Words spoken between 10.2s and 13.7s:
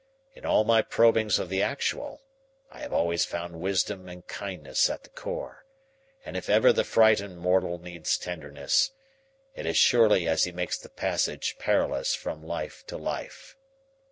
as he makes the passage perilous from life to life.